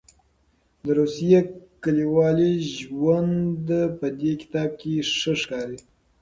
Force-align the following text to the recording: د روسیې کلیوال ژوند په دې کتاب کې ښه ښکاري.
د 0.85 0.87
روسیې 0.99 1.39
کلیوال 1.83 2.39
ژوند 2.75 3.67
په 3.99 4.07
دې 4.19 4.31
کتاب 4.41 4.69
کې 4.79 4.93
ښه 5.17 5.33
ښکاري. 5.41 5.77